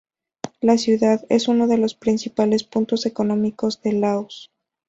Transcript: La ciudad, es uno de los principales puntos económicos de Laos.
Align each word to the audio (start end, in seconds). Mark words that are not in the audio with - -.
La 0.61 0.79
ciudad, 0.79 1.23
es 1.29 1.47
uno 1.47 1.67
de 1.67 1.77
los 1.77 1.93
principales 1.93 2.63
puntos 2.63 3.05
económicos 3.05 3.79
de 3.83 3.93
Laos. 3.93 4.49